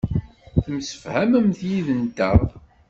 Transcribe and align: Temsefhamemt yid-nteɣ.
Temsefhamemt 0.63 1.59
yid-nteɣ. 1.69 2.39